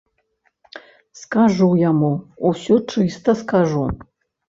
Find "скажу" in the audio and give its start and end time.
1.25-1.69, 3.47-3.89